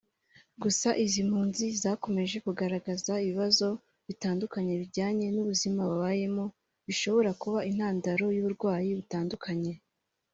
Gusa 0.61 0.89
izi 1.05 1.21
mpunzi 1.29 1.65
zakomeje 1.81 2.37
kugaragaza 2.45 3.11
ibibazo 3.25 3.67
bitandukanye 4.07 4.73
bijyanye 4.81 5.25
n’ubuzima 5.31 5.81
babayemo 5.89 6.45
bishobora 6.87 7.29
kuba 7.41 7.59
intandaro 7.71 8.25
y’uburwayi 8.35 8.89
butandukanye 8.99 9.73